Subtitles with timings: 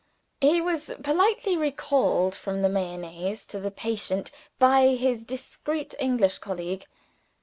[0.39, 6.87] He was politely recalled from the Mayonnaise to the patient by his discreet English colleague.